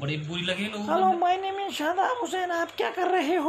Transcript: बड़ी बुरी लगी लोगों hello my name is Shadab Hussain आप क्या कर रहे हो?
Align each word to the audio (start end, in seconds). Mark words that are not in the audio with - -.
बड़ी 0.00 0.16
बुरी 0.28 0.42
लगी 0.46 0.64
लोगों 0.72 0.94
hello 0.94 1.12
my 1.18 1.36
name 1.42 1.60
is 1.66 1.72
Shadab 1.74 2.16
Hussain 2.22 2.50
आप 2.50 2.70
क्या 2.76 2.90
कर 2.96 3.08
रहे 3.10 3.36
हो? 3.36 3.44